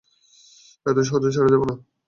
[0.85, 1.75] এত সহজে ছেড়ে দিব না।